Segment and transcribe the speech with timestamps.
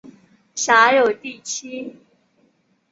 [0.55, 1.95] 辖有第七。